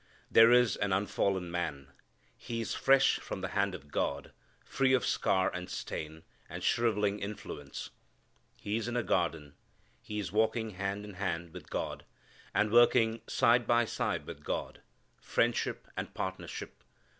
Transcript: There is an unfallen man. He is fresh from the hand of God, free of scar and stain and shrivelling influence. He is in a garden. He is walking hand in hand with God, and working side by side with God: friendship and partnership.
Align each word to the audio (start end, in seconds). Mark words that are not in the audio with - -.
There 0.31 0.51
is 0.51 0.77
an 0.77 0.91
unfallen 0.93 1.51
man. 1.51 1.91
He 2.35 2.59
is 2.59 2.73
fresh 2.73 3.19
from 3.19 3.41
the 3.41 3.49
hand 3.49 3.75
of 3.75 3.91
God, 3.91 4.31
free 4.65 4.93
of 4.93 5.05
scar 5.05 5.53
and 5.53 5.69
stain 5.69 6.23
and 6.49 6.63
shrivelling 6.63 7.19
influence. 7.19 7.91
He 8.57 8.77
is 8.77 8.87
in 8.87 8.97
a 8.97 9.03
garden. 9.03 9.53
He 10.01 10.17
is 10.17 10.31
walking 10.31 10.71
hand 10.71 11.05
in 11.05 11.13
hand 11.13 11.53
with 11.53 11.69
God, 11.69 12.03
and 12.51 12.71
working 12.71 13.21
side 13.27 13.67
by 13.67 13.85
side 13.85 14.25
with 14.25 14.43
God: 14.43 14.81
friendship 15.19 15.87
and 15.95 16.11
partnership. 16.15 16.83